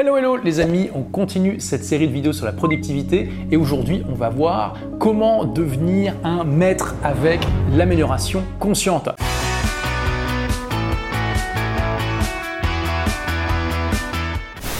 [0.00, 4.02] Hello hello les amis, on continue cette série de vidéos sur la productivité et aujourd'hui
[4.10, 9.10] on va voir comment devenir un maître avec l'amélioration consciente.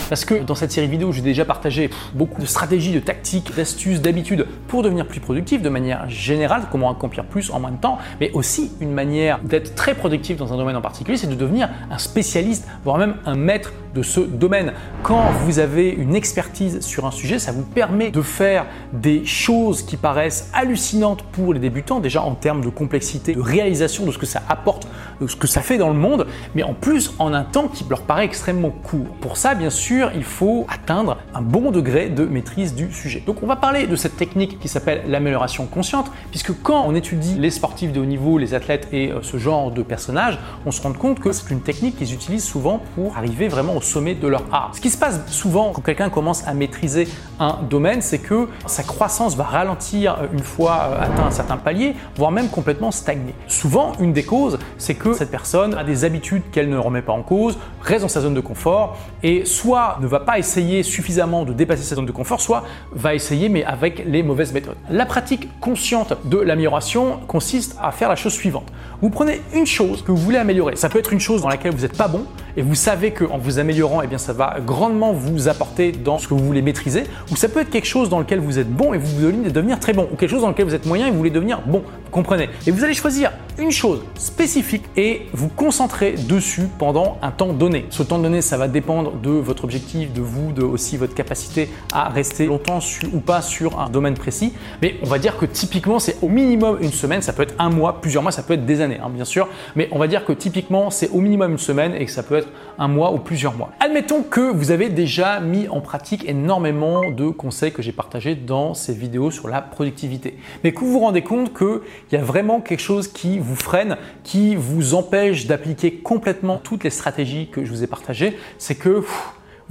[0.08, 4.00] Parce que dans cette série vidéo, j'ai déjà partagé beaucoup de stratégies, de tactiques, d'astuces,
[4.00, 7.98] d'habitudes pour devenir plus productif de manière générale, comment accomplir plus en moins de temps,
[8.20, 11.68] mais aussi une manière d'être très productif dans un domaine en particulier, c'est de devenir
[11.90, 14.72] un spécialiste, voire même un maître de ce domaine.
[15.02, 19.82] Quand vous avez une expertise sur un sujet, ça vous permet de faire des choses
[19.82, 24.18] qui paraissent hallucinantes pour les débutants, déjà en termes de complexité, de réalisation de ce
[24.18, 24.86] que ça apporte,
[25.20, 27.84] de ce que ça fait dans le monde, mais en plus en un temps qui
[27.90, 29.08] leur paraît extrêmement court.
[29.20, 33.24] Pour ça, bien sûr, il faut atteindre un bon degré de maîtrise du sujet.
[33.26, 37.34] Donc on va parler de cette technique qui s'appelle l'amélioration consciente, puisque quand on étudie
[37.38, 40.82] les sportifs de haut niveau, les athlètes et euh, ce genre de personnages, on se
[40.82, 44.28] rend compte que c'est une technique qu'ils utilisent souvent pour arriver vraiment au sommet de
[44.28, 44.72] leur art.
[44.74, 48.82] Ce qui se passe souvent quand quelqu'un commence à maîtriser un domaine, c'est que sa
[48.82, 53.34] croissance va ralentir euh, une fois euh, atteint un certain palier, voire même complètement stagner.
[53.48, 57.12] Souvent, une des causes, c'est que cette personne a des habitudes qu'elle ne remet pas
[57.12, 61.44] en cause, reste dans sa zone de confort et soit ne va pas essayer suffisamment
[61.44, 64.49] de dépasser sa zone de confort, soit va essayer mais avec les mauvaises
[64.90, 68.66] La pratique consciente de l'amélioration consiste à faire la chose suivante.
[69.02, 70.76] Vous prenez une chose que vous voulez améliorer.
[70.76, 72.24] Ça peut être une chose dans laquelle vous n'êtes pas bon
[72.56, 76.28] et vous savez qu'en vous améliorant, eh bien, ça va grandement vous apporter dans ce
[76.28, 77.04] que vous voulez maîtriser.
[77.30, 79.78] Ou ça peut être quelque chose dans lequel vous êtes bon et vous voulez devenir
[79.78, 80.08] très bon.
[80.12, 81.82] Ou quelque chose dans lequel vous êtes moyen et vous voulez devenir bon.
[82.04, 82.50] Vous comprenez?
[82.66, 87.84] Et vous allez choisir une chose spécifique et vous concentrer dessus pendant un temps donné.
[87.90, 91.68] Ce temps donné, ça va dépendre de votre objectif, de vous, de aussi votre capacité
[91.92, 92.78] à rester longtemps
[93.12, 94.54] ou pas sur un domaine précis.
[94.80, 97.20] Mais on va dire que typiquement, c'est au minimum une semaine.
[97.20, 99.48] Ça peut être un mois, plusieurs mois, ça peut être des années, hein, bien sûr.
[99.76, 102.36] Mais on va dire que typiquement, c'est au minimum une semaine et que ça peut
[102.36, 103.70] être un mois ou plusieurs mois.
[103.80, 108.72] Admettons que vous avez déjà mis en pratique énormément de conseils que j'ai partagés dans
[108.72, 110.38] ces vidéos sur la productivité.
[110.64, 111.80] Mais que vous vous rendez compte qu'il
[112.12, 116.90] y a vraiment quelque chose qui vous freine, qui vous empêche d'appliquer complètement toutes les
[116.90, 119.04] stratégies que je vous ai partagées, c'est que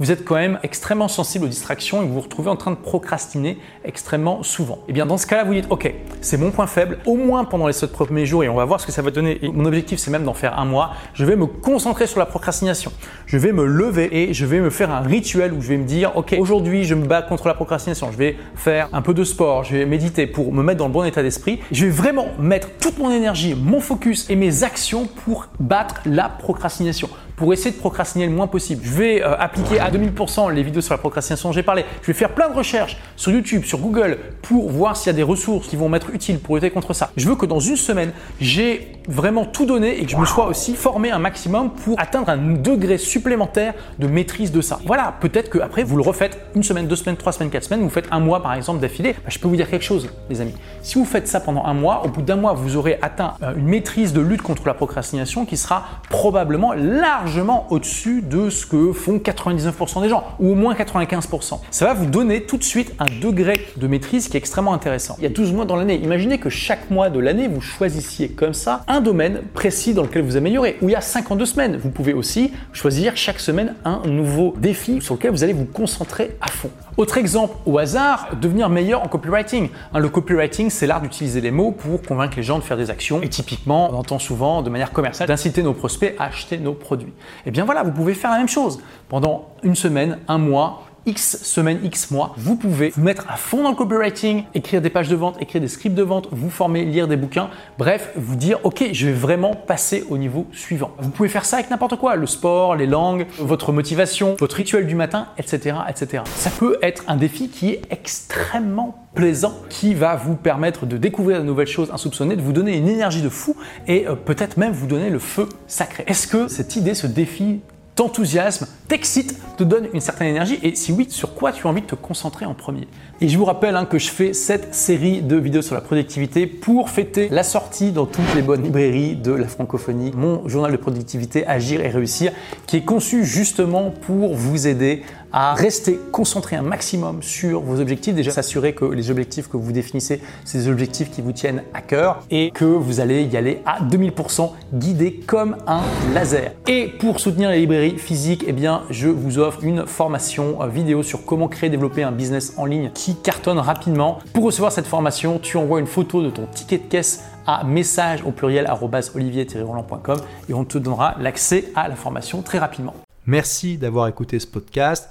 [0.00, 2.76] vous êtes quand même extrêmement sensible aux distractions et vous vous retrouvez en train de
[2.76, 4.76] procrastiner extrêmement souvent.
[4.76, 7.44] Et eh bien dans ce cas-là, vous dites OK, c'est mon point faible, au moins
[7.44, 9.38] pendant les 7 premiers jours et on va voir ce que ça va donner.
[9.52, 10.94] Mon objectif, c'est même d'en faire un mois.
[11.12, 12.92] Je vais me concentrer sur la procrastination.
[13.26, 15.84] Je vais me lever et je vais me faire un rituel où je vais me
[15.84, 18.10] dire OK, aujourd'hui, je me bats contre la procrastination.
[18.10, 20.94] Je vais faire un peu de sport, je vais méditer pour me mettre dans le
[20.94, 21.60] bon état d'esprit.
[21.72, 26.30] Je vais vraiment mettre toute mon énergie, mon focus et mes actions pour battre la
[26.30, 28.82] procrastination pour essayer de procrastiner le moins possible.
[28.84, 31.86] Je vais euh, appliquer à 2000% les vidéos sur la procrastination dont j'ai parlé.
[32.02, 35.16] Je vais faire plein de recherches sur YouTube, sur Google pour voir s'il y a
[35.16, 37.12] des ressources qui vont m'être utiles pour lutter contre ça.
[37.16, 38.12] Je veux que dans une semaine,
[38.42, 42.30] j'ai vraiment tout donné et que je me sois aussi formé un maximum pour atteindre
[42.30, 44.78] un degré supplémentaire de maîtrise de ça.
[44.86, 47.90] Voilà, peut-être qu'après vous le refaites une semaine, deux semaines, trois semaines, quatre semaines, vous
[47.90, 49.12] faites un mois par exemple d'affilée.
[49.12, 50.54] Bah, je peux vous dire quelque chose, les amis.
[50.82, 53.54] Si vous faites ça pendant un mois, au bout d'un mois, vous aurez atteint euh,
[53.56, 57.40] une maîtrise de lutte contre la procrastination qui sera probablement large
[57.70, 61.60] au-dessus de ce que font 99% des gens, ou au moins 95%.
[61.70, 65.16] Ça va vous donner tout de suite un degré de maîtrise qui est extrêmement intéressant.
[65.18, 66.00] Il y a 12 mois dans l'année.
[66.02, 70.22] Imaginez que chaque mois de l'année, vous choisissiez comme ça un domaine précis dans lequel
[70.22, 70.76] vous améliorez.
[70.82, 75.00] Ou il y a 52 semaines, vous pouvez aussi choisir chaque semaine un nouveau défi
[75.00, 76.70] sur lequel vous allez vous concentrer à fond.
[76.96, 79.70] Autre exemple au hasard, devenir meilleur en copywriting.
[79.94, 82.90] Hein, le copywriting, c'est l'art d'utiliser les mots pour convaincre les gens de faire des
[82.90, 83.22] actions.
[83.22, 87.08] Et typiquement, on entend souvent de manière commerciale d'inciter nos prospects à acheter nos produits.
[87.08, 88.80] Et eh bien voilà, vous pouvez faire la même chose.
[89.08, 93.62] Pendant une semaine, un mois, X semaines, X mois, vous pouvez vous mettre à fond
[93.62, 96.84] dans le copywriting, écrire des pages de vente, écrire des scripts de vente, vous former,
[96.84, 100.90] lire des bouquins, bref, vous dire ok, je vais vraiment passer au niveau suivant.
[100.98, 104.86] Vous pouvez faire ça avec n'importe quoi, le sport, les langues, votre motivation, votre rituel
[104.86, 106.22] du matin, etc., etc.
[106.34, 111.40] Ça peut être un défi qui est extrêmement plaisant qui va vous permettre de découvrir
[111.40, 113.56] de nouvelles choses insoupçonnées, de vous donner une énergie de fou
[113.86, 116.04] et euh, peut-être même vous donner le feu sacré.
[116.06, 117.60] Est-ce que cette idée, ce défi
[117.94, 121.82] t'enthousiasme, t'excite, te donne une certaine énergie et si oui, sur quoi tu as envie
[121.82, 122.88] de te concentrer en premier?
[123.20, 126.46] Et je vous rappelle hein, que je fais cette série de vidéos sur la productivité
[126.46, 130.76] pour fêter la sortie dans toutes les bonnes librairies de la francophonie, mon journal de
[130.76, 132.32] productivité Agir et réussir,
[132.66, 138.14] qui est conçu justement pour vous aider à rester concentré un maximum sur vos objectifs.
[138.14, 141.80] Déjà, s'assurer que les objectifs que vous définissez, c'est des objectifs qui vous tiennent à
[141.80, 145.82] cœur et que vous allez y aller à 2000% guidé comme un
[146.14, 146.52] laser.
[146.66, 151.02] Et pour soutenir les librairies physiques, eh bien, je vous offre une formation euh, vidéo
[151.02, 154.18] sur comment créer et développer un business en ligne qui cartonne rapidement.
[154.32, 158.22] Pour recevoir cette formation, tu envoies une photo de ton ticket de caisse à message
[158.24, 158.70] au pluriel
[159.14, 160.18] olivier-roland.com
[160.48, 162.94] et on te donnera l'accès à la formation très rapidement.
[163.26, 165.10] Merci d'avoir écouté ce podcast.